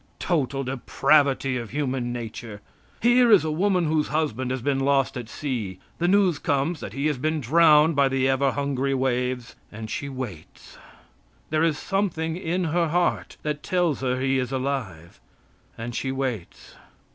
[0.17, 2.59] Total depravity of human nature!
[3.03, 6.93] Here is a woman whose husband has been lost at sea; the news comes that
[6.93, 10.79] he has been drowned by the ever hungry waves, and she waits.
[11.51, 15.21] There is something in her heart that tells her he is alive.
[15.77, 16.73] And she waits.